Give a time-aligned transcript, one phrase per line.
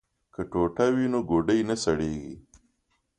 [0.33, 2.35] که ټوټه وي نو ګوډی نه سړیږي.